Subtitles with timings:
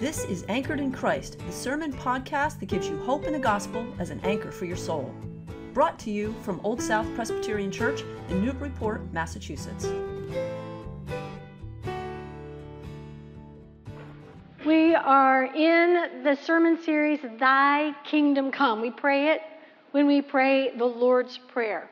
[0.00, 3.86] This is Anchored in Christ, the sermon podcast that gives you hope in the gospel
[4.00, 5.14] as an anchor for your soul.
[5.72, 9.86] Brought to you from Old South Presbyterian Church in Newburyport, Massachusetts.
[14.66, 18.80] We are in the sermon series, Thy Kingdom Come.
[18.80, 19.42] We pray it
[19.92, 21.88] when we pray the Lord's Prayer.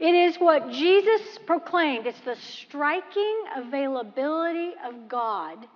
[0.00, 2.08] It is what Jesus proclaimed.
[2.08, 5.68] It's the striking availability of God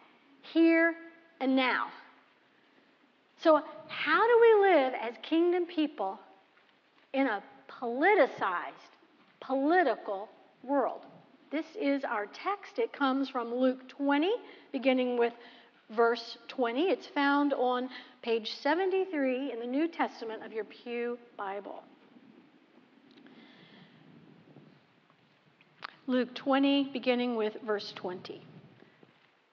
[0.52, 0.96] here
[1.41, 1.86] and now.
[3.43, 6.21] So, how do we live as kingdom people
[7.14, 8.93] in a politicized,
[9.40, 10.29] political
[10.63, 11.07] world?
[11.50, 12.79] This is our text.
[12.79, 14.30] It comes from Luke 20,
[14.72, 15.32] beginning with
[15.89, 16.82] verse 20.
[16.82, 17.88] It's found on
[18.22, 21.82] page 73 in the New Testament of your Pew Bible.
[26.07, 28.43] Luke 20, beginning with verse 20.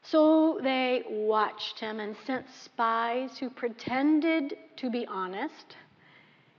[0.10, 5.76] So they watched him and sent spies who pretended to be honest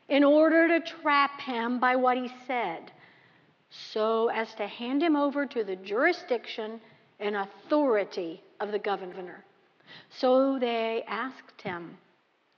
[0.08, 2.92] in order to trap him by what he said,
[3.70, 6.80] so as to hand him over to the jurisdiction
[7.20, 9.44] and authority of the governor.
[10.10, 11.96] So they asked him,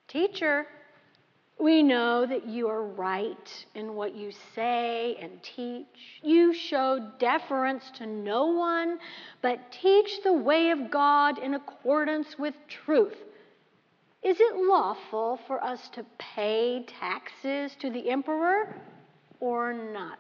[0.09, 0.67] Teacher,
[1.61, 5.87] we know that you are right in what you say and teach.
[6.23, 8.99] You show deference to no one,
[9.43, 13.17] but teach the way of God in accordance with truth.
[14.23, 18.75] Is it lawful for us to pay taxes to the emperor
[19.41, 20.19] or not?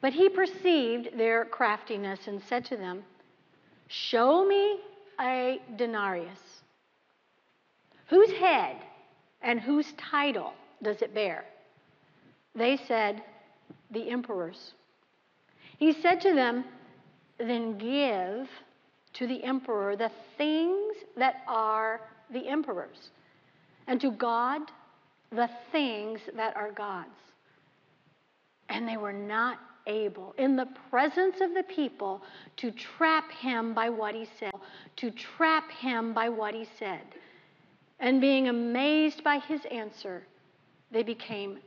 [0.00, 3.02] But he perceived their craftiness and said to them,
[3.88, 4.80] Show me
[5.20, 6.62] a denarius.
[8.08, 8.76] Whose head
[9.42, 11.44] and whose title does it bear?
[12.54, 13.22] They said,
[13.90, 14.72] The emperor's.
[15.78, 16.64] He said to them,
[17.38, 18.48] Then give
[19.14, 23.10] to the emperor the things that are the emperor's,
[23.86, 24.62] and to God
[25.30, 27.08] the things that are God's.
[28.68, 32.22] And they were not able, in the presence of the people,
[32.56, 34.52] to trap him by what he said,
[34.96, 37.02] to trap him by what he said.
[37.98, 40.26] And being amazed by his answer,
[40.90, 41.58] they became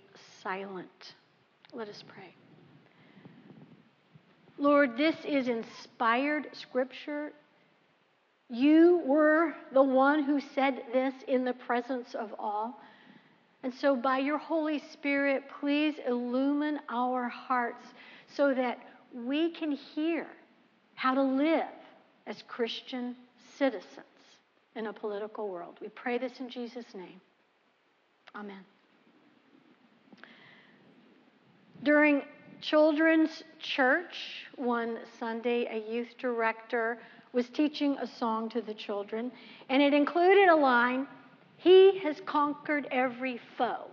[0.43, 1.15] silent.
[1.73, 2.33] Let us pray.
[4.57, 7.31] Lord, this is inspired scripture.
[8.49, 12.81] You were the one who said this in the presence of all.
[13.63, 17.87] And so, by your Holy Spirit, please illumine our hearts
[18.27, 18.79] so that
[19.13, 20.27] we can hear
[20.95, 21.65] how to live
[22.27, 23.15] as Christian
[23.57, 24.05] citizens
[24.75, 25.77] in a political world.
[25.81, 27.19] We pray this in Jesus' name.
[28.35, 28.63] Amen.
[31.83, 32.21] During
[32.61, 36.99] children's church one Sunday, a youth director
[37.31, 39.31] was teaching a song to the children,
[39.69, 41.07] and it included a line
[41.57, 43.87] He has conquered every foe.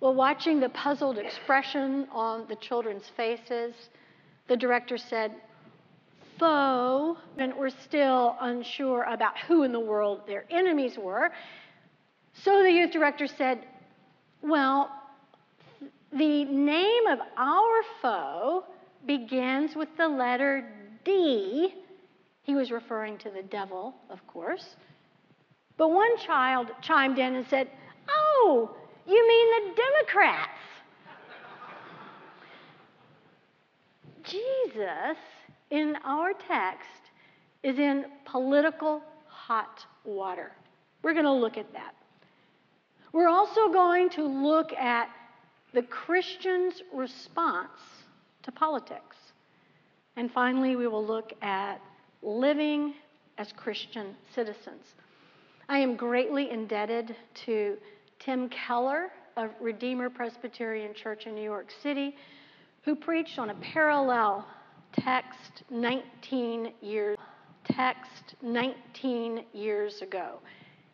[0.00, 3.74] Well, watching the puzzled expression on the children's faces,
[4.48, 5.32] the director said,
[6.38, 11.30] foe, and were still unsure about who in the world their enemies were.
[12.32, 13.64] So the youth director said,
[14.42, 14.90] Well,
[16.12, 18.64] the name of our foe
[19.06, 20.68] begins with the letter
[21.04, 21.74] D.
[22.42, 24.76] He was referring to the devil, of course.
[25.76, 27.68] But one child chimed in and said,
[28.08, 30.50] Oh, you mean the Democrats?
[34.24, 35.18] Jesus
[35.70, 37.10] in our text
[37.62, 40.52] is in political hot water.
[41.02, 41.94] We're going to look at that.
[43.12, 45.08] We're also going to look at
[45.72, 47.80] the Christian's response
[48.42, 49.16] to politics.
[50.16, 51.80] And finally, we will look at
[52.22, 52.94] living
[53.38, 54.94] as Christian citizens.
[55.68, 57.16] I am greatly indebted
[57.46, 57.76] to
[58.18, 62.16] Tim Keller of Redeemer Presbyterian Church in New York City,
[62.82, 64.46] who preached on a parallel
[65.00, 67.16] text 19 years
[67.64, 70.38] text 19 years ago.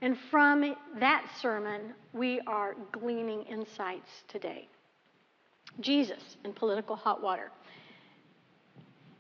[0.03, 4.69] And from that sermon, we are gleaning insights today.
[5.81, 7.51] Jesus in political hot water.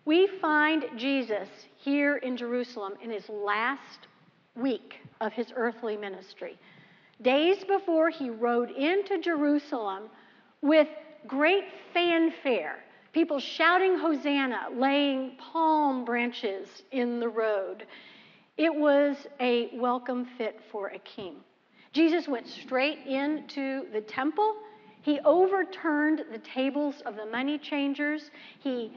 [0.05, 4.09] We find Jesus here in Jerusalem in his last
[4.57, 6.59] week of his earthly ministry.
[7.21, 10.05] Days before he rode into Jerusalem
[10.63, 10.89] with
[11.27, 17.87] great fanfare people shouting Hosanna, laying palm branches in the road.
[18.57, 21.37] It was a welcome fit for a king.
[21.93, 24.55] Jesus went straight into the temple.
[25.03, 28.31] He overturned the tables of the money changers.
[28.61, 28.93] He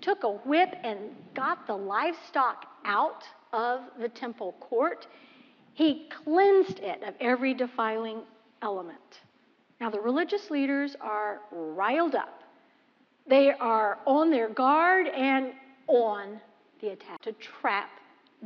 [0.00, 0.98] took a whip and
[1.34, 5.06] got the livestock out of the temple court.
[5.74, 8.22] He cleansed it of every defiling
[8.62, 9.20] element.
[9.80, 12.41] Now, the religious leaders are riled up.
[13.26, 15.52] They are on their guard and
[15.86, 16.40] on
[16.80, 17.90] the attack to trap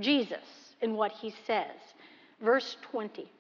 [0.01, 1.77] Jesus in what he says.
[2.43, 3.31] Verse 20.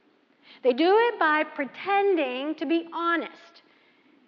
[0.62, 3.62] They do it by pretending to be honest.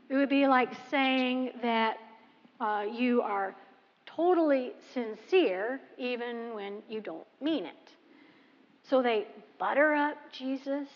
[0.08, 1.98] It would be like saying that
[2.60, 3.54] uh, you are
[4.04, 7.92] totally sincere even when you don't mean it.
[8.82, 9.26] So they
[9.58, 10.88] butter up Jesus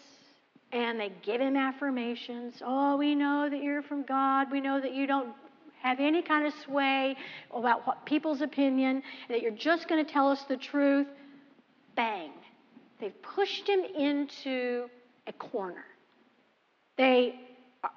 [0.73, 2.63] and they give him affirmations.
[2.65, 4.51] Oh, we know that you're from God.
[4.51, 5.35] We know that you don't
[5.83, 7.17] have any kind of sway
[7.55, 11.07] about what people's opinion, that you're just going to tell us the truth.
[11.97, 12.31] Bang.
[13.01, 14.89] They've pushed him into
[15.27, 15.85] a corner.
[16.97, 17.35] They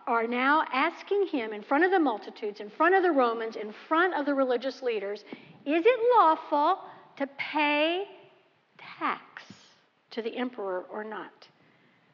[0.07, 3.71] are now asking him in front of the multitudes, in front of the Romans, in
[3.87, 5.23] front of the religious leaders,
[5.65, 6.79] is it lawful
[7.17, 8.05] to pay
[8.77, 9.43] tax
[10.11, 11.47] to the emperor or not?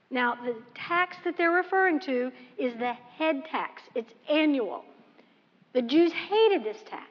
[0.09, 4.83] Now, the tax that they're referring to is the head tax, it's annual.
[5.73, 7.07] The Jews hated this tax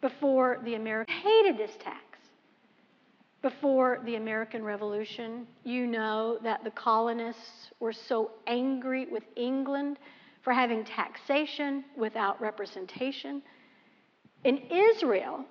[0.00, 2.00] before the Americans hated this tax.
[3.40, 9.98] Before the American Revolution, you know that the colonists were so angry with England
[10.42, 13.42] for having taxation without representation.
[14.44, 15.44] In Israel,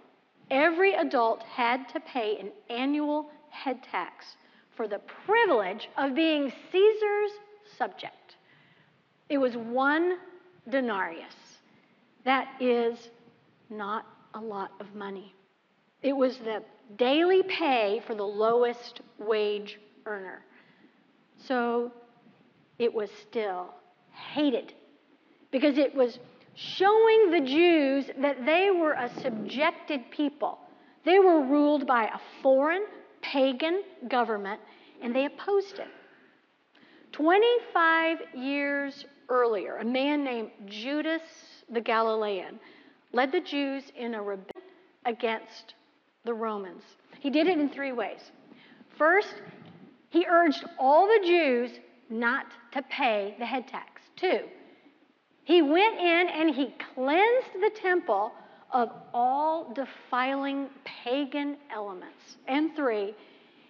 [0.52, 4.38] every adult had to pay an annual head tax
[4.76, 7.32] for the privilege of being Caesar's
[7.78, 8.38] subject.
[9.30, 10.18] It was one
[10.70, 11.43] denarius.
[12.26, 13.10] That is
[13.70, 15.34] not a lot of money.
[16.02, 16.64] It was the
[16.98, 20.44] daily pay for the lowest wage earner.
[21.38, 21.92] So
[22.80, 23.74] it was still
[24.12, 24.74] hated
[25.52, 26.20] because it was
[26.56, 30.60] showing the Jews that they were a subjected people.
[31.06, 32.86] They were ruled by a foreign,
[33.22, 34.62] pagan government,
[35.02, 35.88] and they opposed it.
[37.12, 41.22] 25 years earlier, a man named Judas
[41.74, 42.60] the Galilean
[43.12, 44.52] led the Jews in a rebellion
[45.06, 45.76] against
[46.24, 46.84] the Romans.
[47.20, 48.32] He did it in three ways.
[48.98, 49.36] First,
[50.10, 51.72] he urged all the Jews
[52.10, 54.02] not to pay the head tax.
[54.16, 54.42] Two,
[55.44, 58.32] he went in and he cleansed the temple
[58.72, 62.38] of all defiling pagan elements.
[62.48, 63.14] And three,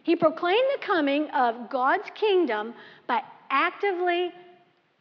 [0.04, 2.74] he proclaimed the coming of God's kingdom
[3.08, 4.32] by actively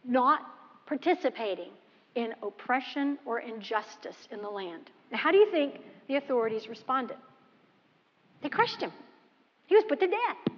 [0.05, 0.41] not
[0.87, 1.71] participating
[2.14, 4.91] in oppression or injustice in the land.
[5.11, 7.17] Now, how do you think the authorities responded?
[8.43, 8.93] They crushed him.
[9.67, 10.56] He was put to death.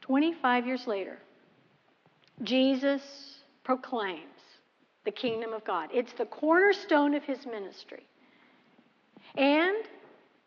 [0.00, 1.18] 25 years later,
[2.42, 3.02] Jesus
[3.64, 4.20] proclaims
[5.04, 5.90] the kingdom of God.
[5.92, 8.06] It's the cornerstone of his ministry.
[9.36, 9.84] And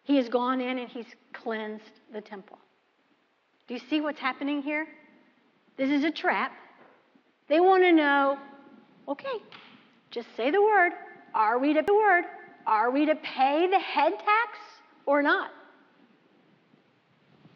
[0.03, 2.57] he has gone in and he's cleansed the temple.
[3.67, 4.87] Do you see what's happening here?
[5.77, 6.51] This is a trap.
[7.47, 8.37] They want to know
[9.07, 9.41] Okay,
[10.11, 10.93] just say the word.
[11.33, 12.25] Are we to the word?
[12.65, 14.57] Are we to pay the head tax
[15.05, 15.51] or not?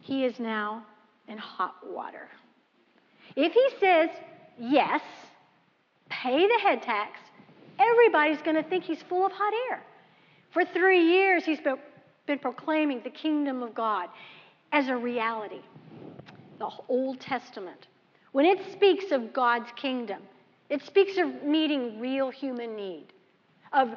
[0.02, 0.86] He is now
[1.28, 2.30] in hot water.
[3.36, 4.10] If he says
[4.60, 5.02] yes,
[6.10, 7.20] pay the head tax,
[7.80, 9.84] everybody's going to think he's full of hot air.
[10.52, 11.78] For three years, he's been,
[12.26, 14.10] been proclaiming the kingdom of God
[14.72, 15.62] as a reality.
[16.60, 17.88] The Old Testament,
[18.32, 20.22] when it speaks of God's kingdom,
[20.70, 23.08] it speaks of meeting real human need,
[23.74, 23.90] of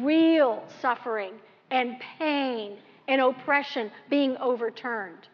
[0.00, 1.34] real suffering
[1.70, 2.78] and pain
[3.08, 5.28] and oppression being overturned.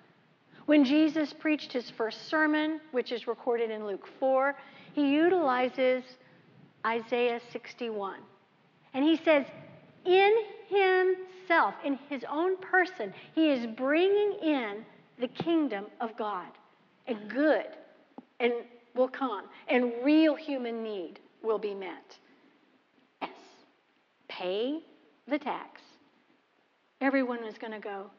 [0.66, 4.56] When Jesus preached his first sermon, which is recorded in Luke 4,
[4.92, 6.04] he utilizes
[6.86, 8.20] Isaiah 61.
[8.94, 9.46] And he says,
[10.04, 10.32] in
[10.68, 14.84] himself, in his own person, he is bringing in
[15.18, 16.48] the kingdom of God,
[17.06, 17.66] and good
[18.40, 18.52] and
[18.94, 22.16] will come and real human need will be met.
[23.22, 23.30] Yes,
[24.28, 24.80] pay
[25.28, 25.80] the tax.
[27.00, 28.10] Everyone is going to go,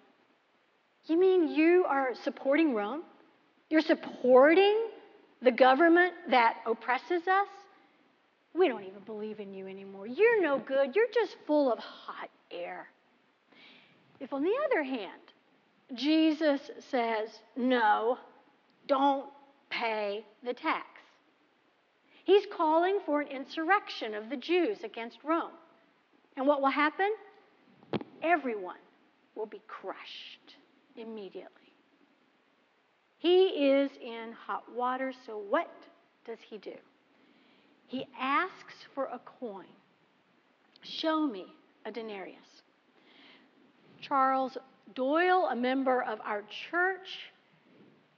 [1.05, 3.03] You mean you are supporting Rome?
[3.69, 4.87] You're supporting
[5.41, 7.47] the government that oppresses us?
[8.53, 10.07] We don't even believe in you anymore.
[10.07, 10.95] You're no good.
[10.95, 12.89] You're just full of hot air.
[14.19, 15.21] If, on the other hand,
[15.95, 16.59] Jesus
[16.89, 18.17] says, No,
[18.87, 19.25] don't
[19.81, 20.85] pay the tax.
[22.23, 25.51] He's calling for an insurrection of the Jews against Rome.
[26.37, 27.11] And what will happen?
[28.21, 28.77] Everyone
[29.35, 30.55] will be crushed
[30.95, 31.47] immediately.
[33.17, 35.71] He is in hot water, so what
[36.25, 36.75] does he do?
[37.87, 39.65] He asks for a coin
[40.83, 41.45] Show me
[41.85, 42.63] a denarius.
[44.01, 44.57] Charles
[44.95, 47.30] Doyle, a member of our church,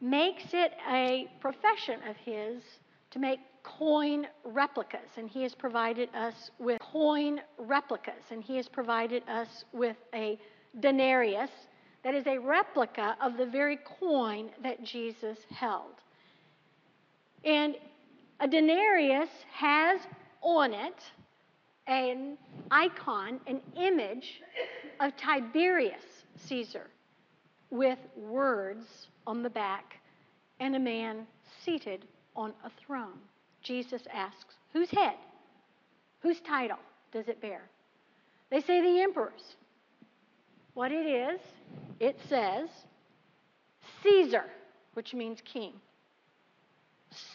[0.04, 2.62] makes it a profession of his
[3.10, 8.68] to make coin replicas, and he has provided us with coin replicas, and he has
[8.68, 10.38] provided us with a
[10.82, 11.50] denarius
[12.04, 16.02] that is a replica of the very coin that Jesus held.
[17.46, 17.76] And
[18.42, 20.02] a denarius has
[20.42, 21.02] on it
[21.88, 22.38] an
[22.72, 24.42] icon, an image
[25.00, 26.90] of Tiberius Caesar
[27.70, 29.98] with words on the back
[30.60, 31.28] and a man
[31.64, 33.20] seated on a throne.
[33.62, 35.16] Jesus asks, Whose head?
[36.22, 36.80] Whose title
[37.12, 37.62] does it bear?
[38.50, 39.56] They say the emperor's.
[40.74, 41.40] What it is,
[42.00, 42.70] it says
[44.02, 44.46] Caesar,
[44.94, 45.74] which means king,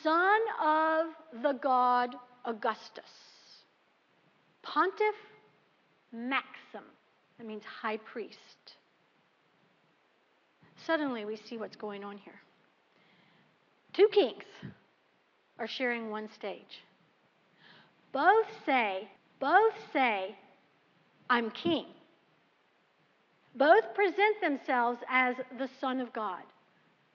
[0.03, 1.07] son of
[1.43, 3.11] the god Augustus,
[4.63, 5.15] Pontiff
[6.13, 6.85] Maxim,
[7.37, 8.77] that means high priest.
[10.89, 12.41] Suddenly we see what's going on here.
[13.93, 14.45] Two kings
[15.59, 16.83] are sharing one stage.
[18.11, 19.07] Both say,
[19.39, 20.35] both say,
[21.29, 21.85] I'm king.
[23.55, 26.43] Both present themselves as the Son of God.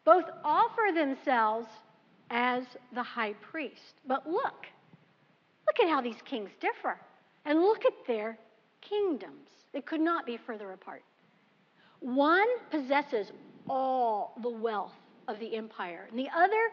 [0.06, 1.66] Both offer themselves
[2.30, 3.96] as the high priest.
[4.06, 4.68] But look,
[5.66, 7.00] look at how these kings differ.
[7.46, 8.38] And look at their
[8.82, 9.50] kingdoms.
[9.74, 11.02] They could not be further apart.
[12.02, 13.32] One possesses
[13.70, 14.94] all the wealth
[15.28, 16.70] of the empire, and the other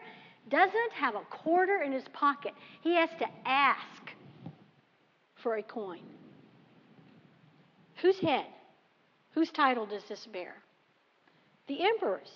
[0.49, 2.53] doesn't have a quarter in his pocket.
[2.81, 4.11] He has to ask
[5.41, 6.01] for a coin.
[8.01, 8.45] Whose head,
[9.31, 10.55] whose title does this bear?
[11.67, 12.31] The emperor's.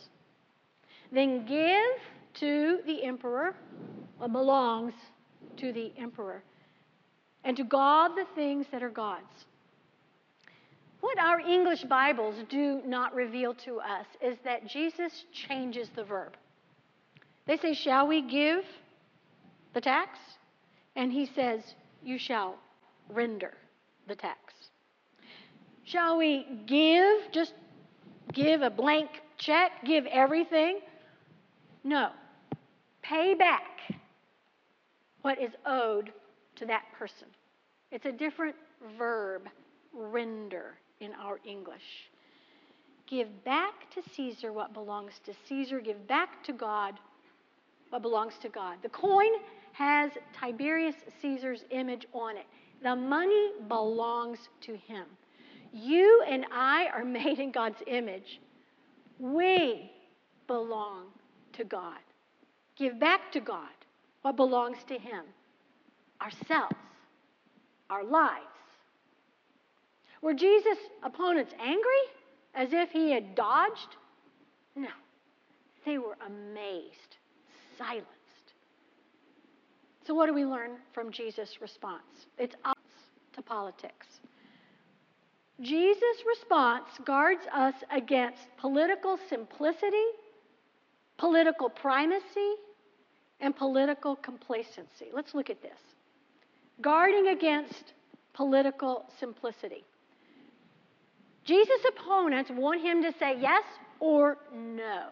[1.12, 3.56] Then give to the emperor
[4.18, 4.94] what belongs
[5.58, 6.44] to the emperor,
[7.44, 9.46] and to God the things that are God's.
[11.06, 16.34] What our English Bibles do not reveal to us is that Jesus changes the verb.
[17.46, 18.64] They say, Shall we give
[19.76, 20.18] the tax?
[20.96, 21.62] And he says,
[22.04, 22.56] You shall
[23.08, 23.54] render
[24.08, 24.40] the tax.
[25.84, 27.54] Shall we give, just
[28.34, 30.80] give a blank check, give everything?
[31.84, 32.10] No.
[33.04, 33.94] Pay back
[35.22, 36.12] what is owed
[36.56, 37.28] to that person.
[37.92, 38.56] It's a different
[38.98, 39.44] verb,
[39.94, 40.74] render,
[41.06, 42.10] in our English.
[43.08, 46.96] Give back to Caesar what belongs to Caesar, give back to God
[47.90, 48.78] what belongs to God.
[48.82, 49.32] The coin
[49.74, 52.46] has Tiberius Caesar's image on it.
[52.84, 55.06] The money belongs to him.
[55.72, 58.42] You and I are made in God's image.
[59.20, 59.92] We
[60.48, 61.06] belong
[61.54, 62.00] to God.
[62.76, 63.70] Give back to God
[64.24, 65.24] what belongs to him
[66.22, 66.76] ourselves,
[67.90, 68.55] our lives.
[70.26, 72.04] Were Jesus' opponents angry
[72.56, 73.96] as if he had dodged?
[74.76, 74.90] No.
[75.86, 77.18] They were amazed
[77.78, 78.08] silenced.
[80.08, 82.26] So, what do we learn from Jesus' response?
[82.40, 82.74] It's us
[83.34, 84.08] to politics.
[85.62, 90.08] Jesus' response guards us against political simplicity,
[91.20, 92.56] political primacy,
[93.42, 95.10] and political complacency.
[95.14, 95.78] Let's look at this.
[96.82, 97.94] Guarding against
[98.34, 99.84] political simplicity.
[101.46, 103.64] Jesus' opponents want him to say yes
[104.00, 105.10] or no.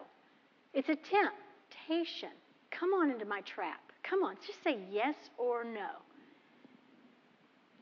[0.72, 2.30] It's a temptation.
[2.70, 3.80] Come on into my trap.
[4.02, 5.90] Come on, just say yes or no.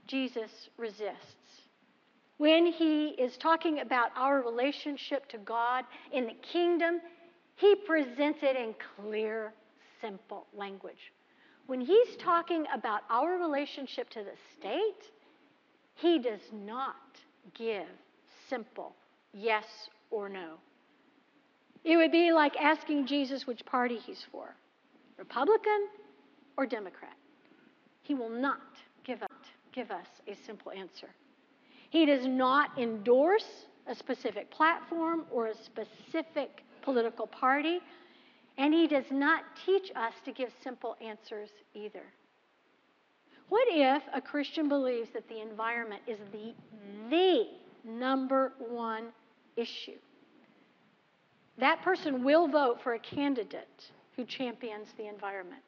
[0.07, 1.63] Jesus resists.
[2.37, 7.01] When he is talking about our relationship to God in the kingdom,
[7.57, 9.55] he presents it in clear,
[10.01, 11.13] simple language.
[11.67, 15.11] When he's talking about our relationship to the state,
[15.95, 16.97] he does not
[17.55, 17.87] give
[18.53, 18.95] simple
[19.33, 19.65] yes
[20.11, 20.59] or no.
[21.85, 24.55] It would be like asking Jesus which party he's for.
[25.19, 25.89] Republican
[26.59, 27.17] or Democrat.
[28.03, 28.61] He will not
[29.05, 29.31] give, up,
[29.73, 31.09] give us a simple answer.
[31.89, 37.79] He does not endorse a specific platform or a specific political party,
[38.59, 42.05] and he does not teach us to give simple answers either.
[43.49, 46.55] What if a Christian believes that the environment is the,
[47.11, 47.47] the
[47.85, 49.09] number one
[49.57, 49.99] issue?
[51.59, 55.63] That person will vote for a candidate who champions the environment.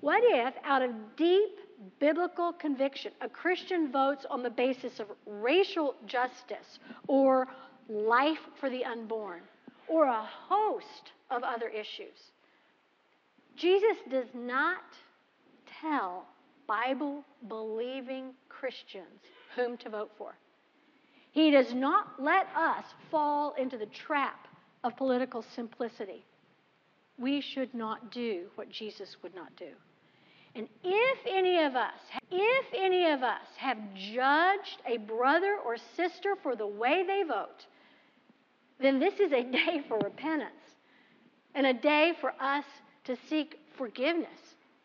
[0.00, 1.58] What if, out of deep
[1.98, 7.46] biblical conviction, a Christian votes on the basis of racial justice or
[7.88, 9.40] life for the unborn
[9.88, 12.32] or a host of other issues?
[13.56, 14.82] Jesus does not
[15.80, 16.26] tell
[16.66, 19.20] Bible believing Christians
[19.54, 20.34] whom to vote for.
[21.34, 24.46] He does not let us fall into the trap
[24.84, 26.24] of political simplicity.
[27.18, 29.70] We should not do what Jesus would not do.
[30.54, 31.98] And if any of us,
[32.30, 37.66] if any of us have judged a brother or sister for the way they vote,
[38.80, 40.52] then this is a day for repentance
[41.56, 42.64] and a day for us
[43.06, 44.28] to seek forgiveness.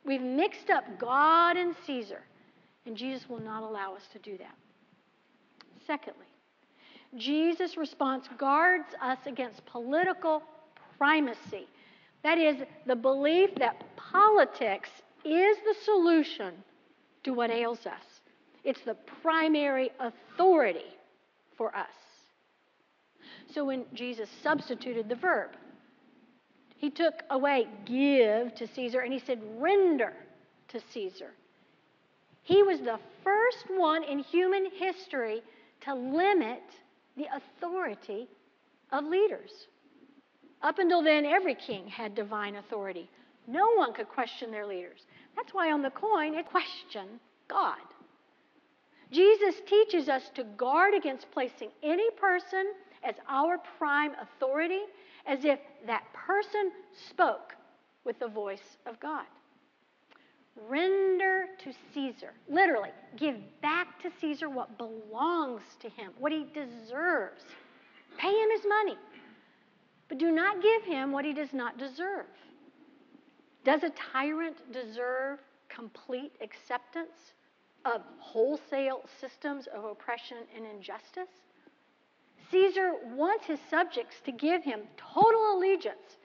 [0.03, 2.21] We've mixed up God and Caesar,
[2.87, 4.55] and Jesus will not allow us to do that.
[5.85, 6.25] Secondly,
[7.17, 10.43] Jesus' response guards us against political
[10.97, 11.67] primacy.
[12.23, 14.89] That is, the belief that politics
[15.25, 16.53] is the solution
[17.23, 18.21] to what ails us.
[18.63, 20.93] It's the primary authority
[21.57, 21.87] for us.
[23.53, 25.51] So when Jesus substituted the verb,
[26.75, 30.13] he took away give to Caesar and he said render
[30.69, 31.31] to Caesar.
[32.43, 35.41] He was the first one in human history
[35.81, 36.63] to limit
[37.19, 38.27] the authority
[38.91, 39.51] of leaders.
[40.61, 43.09] Up until then, every king had divine authority.
[43.47, 45.01] No one could question their leaders.
[45.35, 47.77] That's why on the coin it question God.
[49.11, 52.73] Jesus teaches us to guard against placing any person
[53.03, 54.81] as our prime authority
[55.25, 56.71] as if that person
[57.09, 57.55] spoke
[58.05, 59.25] with the voice of God.
[60.67, 62.33] Render to Caesar.
[62.47, 67.43] Literally, give back to Caesar what belongs to him, what he deserves.
[68.17, 68.97] Pay him his money,
[70.07, 72.25] but do not give him what he does not deserve.
[73.63, 75.39] Does a tyrant deserve
[75.69, 77.33] complete acceptance
[77.85, 81.29] of wholesale systems of oppression and injustice?
[82.51, 86.17] Caesar wants his subjects to give him total allegiance.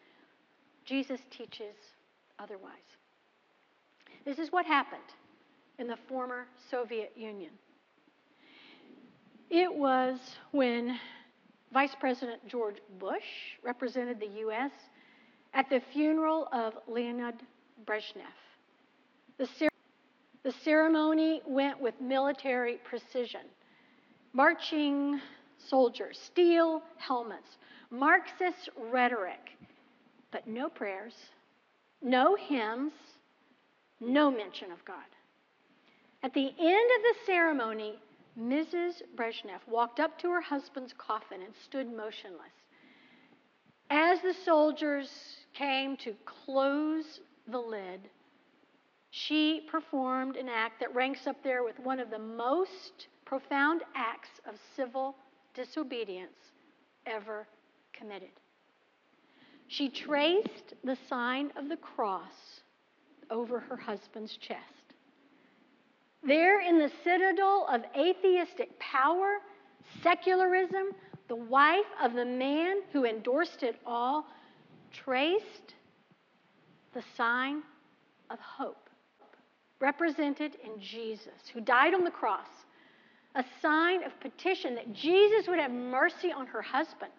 [0.85, 1.75] Jesus teaches
[2.38, 2.73] otherwise.
[4.25, 5.02] This is what happened
[5.78, 7.50] in the former Soviet Union.
[9.50, 10.19] It was
[10.52, 10.99] when
[11.73, 14.71] Vice President George Bush represented the U.S.
[15.52, 17.35] at the funeral of Leonid
[17.85, 18.33] Brezhnev.
[19.37, 19.68] The, cer-
[20.42, 23.42] the ceremony went with military precision,
[24.33, 25.20] marching
[25.59, 27.59] soldiers, steel helmets,
[27.90, 29.51] Marxist rhetoric,
[30.31, 31.14] but no prayers,
[32.03, 32.92] no hymns,
[34.00, 34.96] no mention of God.
[36.22, 37.98] At the end of the ceremony,
[38.38, 39.02] Mrs.
[39.14, 42.52] Brezhnev walked up to her husband's coffin and stood motionless.
[43.90, 45.11] As the soldiers
[45.52, 48.00] came to close the lid,
[49.11, 54.40] she performed an act that ranks up there with one of the most profound acts
[54.48, 55.14] of civil
[55.54, 56.52] disobedience
[57.07, 57.46] ever
[57.92, 58.33] committed.
[59.68, 62.62] She traced the sign of the cross
[63.31, 64.61] over her husband's chest.
[66.27, 69.39] There, in the citadel of atheistic power,
[70.03, 70.93] secularism,
[71.29, 74.27] the wife of the man who endorsed it all
[74.93, 75.75] traced
[76.95, 77.63] the sign
[78.31, 78.89] of hope,
[79.81, 82.47] represented in Jesus, who died on the cross
[83.35, 87.13] a sign of petition that Jesus would have mercy on her husband.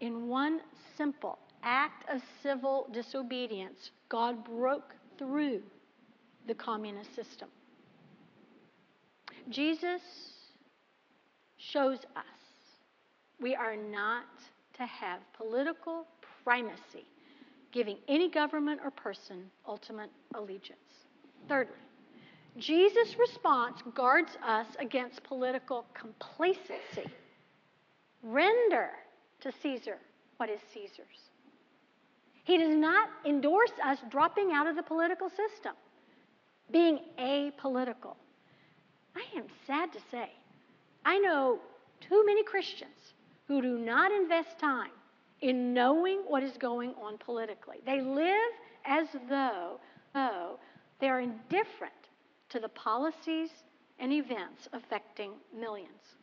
[0.00, 0.60] In one
[0.96, 5.60] simple act of civil disobedience, God broke through
[6.46, 7.48] the communist system.
[9.50, 10.00] Jesus
[11.58, 12.24] shows us
[13.40, 14.24] we are not
[14.78, 16.06] to have political
[16.44, 17.04] primacy,
[17.72, 20.78] giving any government or person ultimate allegiance.
[21.48, 21.74] Thirdly,
[22.56, 27.10] Jesus' response guards us against political complacency.
[28.22, 28.90] Render
[29.40, 29.98] to Caesar
[30.36, 31.30] what is Caesar's.
[32.46, 35.74] He does not endorse us dropping out of the political system,
[36.70, 38.14] being apolitical.
[39.16, 40.30] I am sad to say,
[41.04, 41.58] I know
[42.00, 43.14] too many Christians
[43.48, 44.92] who do not invest time
[45.40, 47.78] in knowing what is going on politically.
[47.84, 48.52] They live
[48.84, 49.80] as though,
[50.14, 50.60] though
[51.00, 51.94] they are indifferent
[52.50, 53.50] to the policies
[53.98, 56.14] and events affecting millions.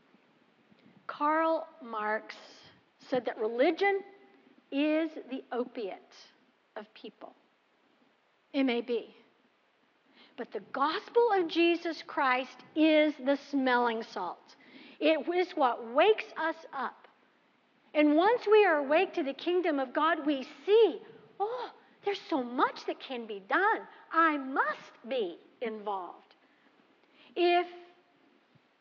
[1.05, 2.33] Karl Marx
[3.09, 3.99] said that religion
[4.73, 6.15] is the opiate
[6.75, 7.33] of people.
[8.53, 9.15] It may be.
[10.35, 14.55] But the gospel of Jesus Christ is the smelling salt.
[14.99, 17.07] It is what wakes us up.
[17.93, 20.99] And once we are awake to the kingdom of God, we see,
[21.39, 21.69] oh,
[22.03, 23.81] there's so much that can be done.
[24.11, 26.33] I must be involved.
[27.35, 27.67] If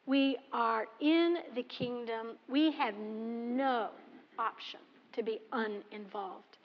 [0.06, 3.90] we are in the kingdom, we have no
[4.38, 4.80] option
[5.12, 6.58] to be uninvolved.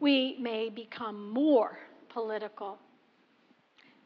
[0.00, 2.78] We may become more political.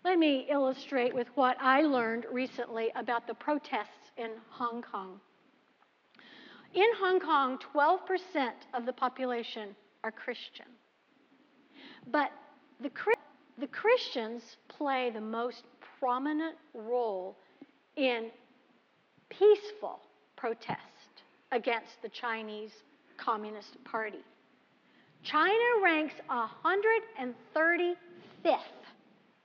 [0.05, 5.21] Let me illustrate with what I learned recently about the protests in Hong Kong.
[6.75, 10.67] In Hong Kong, 12% of the population are Christian.
[12.13, 12.31] But
[12.81, 12.91] the,
[13.59, 15.65] the Christians play the most
[15.99, 17.37] prominent role
[17.97, 18.31] in
[19.31, 20.01] peaceful
[20.37, 20.81] protest
[21.51, 22.73] against the Chinese
[23.17, 24.25] Communist Party.
[25.23, 27.97] China ranks 135th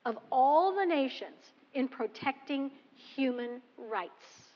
[0.06, 2.72] of all the nations in protecting
[3.16, 4.50] human rights.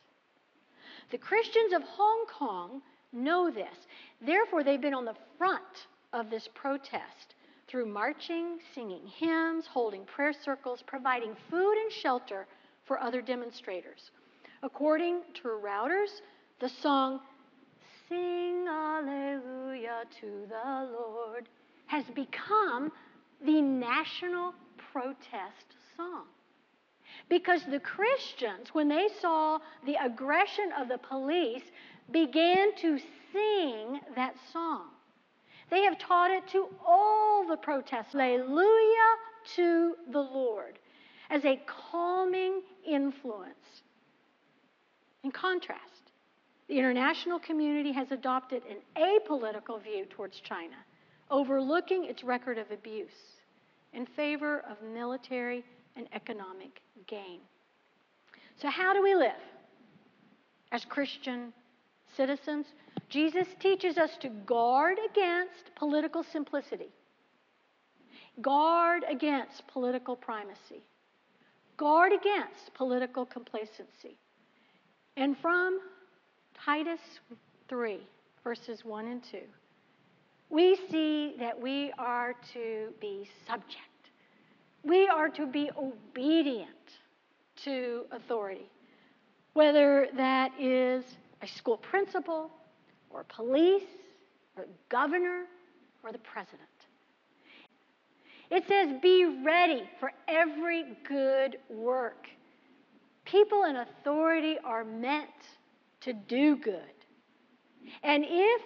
[1.11, 2.81] The Christians of Hong Kong
[3.13, 3.87] know this.
[4.21, 7.35] Therefore, they've been on the front of this protest
[7.67, 12.47] through marching, singing hymns, holding prayer circles, providing food and shelter
[12.85, 14.11] for other demonstrators.
[14.61, 16.21] According to Reuters,
[16.59, 17.21] the song
[18.09, 21.49] Sing Alleluia to the Lord
[21.87, 22.91] has become
[23.43, 24.53] the national
[24.91, 26.25] protest song.
[27.29, 31.63] Because the Christians, when they saw the aggression of the police,
[32.11, 32.99] began to
[33.31, 34.87] sing that song.
[35.69, 38.13] They have taught it to all the protests.
[38.13, 39.15] Alleluia
[39.55, 40.77] to the Lord
[41.29, 43.81] as a calming influence.
[45.23, 45.94] In contrast,
[46.67, 50.75] the international community has adopted an apolitical view towards China,
[51.29, 53.39] overlooking its record of abuse
[53.93, 55.63] in favor of military
[55.95, 57.39] and economic gain.
[58.61, 59.31] So, how do we live
[60.71, 61.53] as Christian
[62.15, 62.65] citizens?
[63.09, 66.89] Jesus teaches us to guard against political simplicity,
[68.41, 70.83] guard against political primacy,
[71.77, 74.17] guard against political complacency.
[75.17, 75.79] And from
[76.63, 76.99] Titus
[77.67, 77.99] 3,
[78.43, 79.39] verses 1 and 2,
[80.49, 83.79] we see that we are to be subject.
[84.83, 86.69] We are to be obedient
[87.63, 88.69] to authority,
[89.53, 91.03] whether that is
[91.41, 92.51] a school principal,
[93.09, 93.83] or police,
[94.57, 95.45] or governor,
[96.03, 96.61] or the president.
[98.51, 102.27] It says, be ready for every good work.
[103.25, 105.29] People in authority are meant
[106.05, 106.79] to do good.
[108.03, 108.61] And if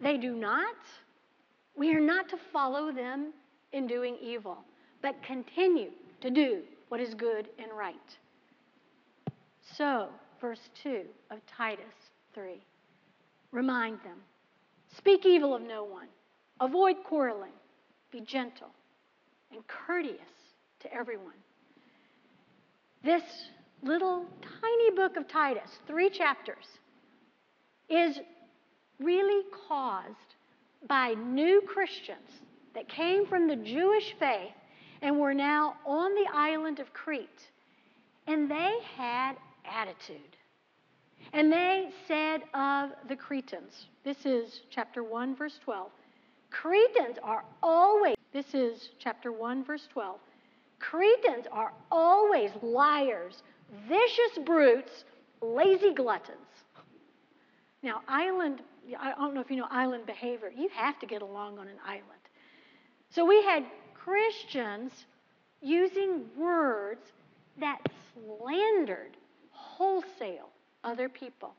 [0.00, 0.74] they do not,
[1.76, 3.32] we are not to follow them
[3.72, 4.58] in doing evil,
[5.02, 5.90] but continue
[6.22, 7.94] to do what is good and right.
[9.76, 10.08] So,
[10.40, 11.84] verse 2 of Titus
[12.34, 12.60] 3
[13.52, 14.18] remind them
[14.96, 16.08] speak evil of no one,
[16.60, 17.52] avoid quarreling,
[18.10, 18.70] be gentle
[19.52, 20.18] and courteous
[20.80, 21.34] to everyone.
[23.02, 23.22] This
[23.82, 26.66] little tiny book of Titus, three chapters,
[27.88, 28.20] is
[28.98, 30.16] really caused
[30.86, 32.42] by new Christians
[32.74, 34.52] that came from the Jewish faith
[35.02, 37.48] and were now on the island of Crete.
[38.26, 40.36] And they had attitude.
[41.32, 45.90] And they said of the Cretans, this is chapter 1, verse 12,
[46.50, 50.18] Cretans are always, this is chapter 1, verse 12,
[50.80, 53.42] Cretans are always liars,
[53.88, 55.04] vicious brutes,
[55.40, 56.38] lazy gluttons.
[57.82, 58.60] Now, island,
[58.98, 60.52] I don't know if you know island behavior.
[60.54, 62.04] You have to get along on an island.
[63.10, 64.92] So we had Christians
[65.62, 67.00] using words
[67.58, 67.80] that
[68.14, 69.16] slandered
[69.50, 70.50] wholesale
[70.84, 71.54] other people.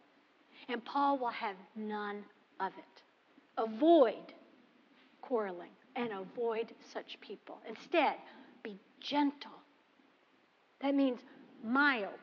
[0.69, 2.23] And Paul will have none
[2.59, 3.01] of it.
[3.57, 4.33] Avoid
[5.21, 7.59] quarreling and avoid such people.
[7.67, 8.15] Instead,
[8.63, 9.51] be gentle.
[10.81, 11.19] That means
[11.63, 12.19] mild,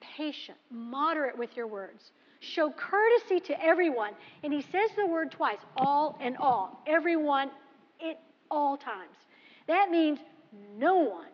[0.00, 2.12] patient, moderate with your words.
[2.40, 4.12] Show courtesy to everyone.
[4.42, 6.82] And he says the word twice all and all.
[6.86, 7.50] Everyone
[8.04, 9.16] at all times.
[9.68, 10.18] That means
[10.76, 11.28] no one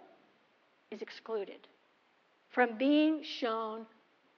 [0.91, 1.67] is excluded
[2.51, 3.87] from being shown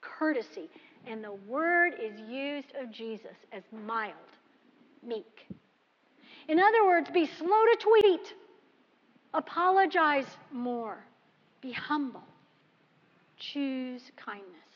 [0.01, 0.69] courtesy.
[1.07, 4.15] And the word is used of Jesus as mild,
[5.03, 5.47] meek.
[6.49, 8.35] In other words, be slow to tweet,
[9.35, 10.99] apologize more,
[11.61, 12.25] be humble,
[13.41, 14.71] choose kindness.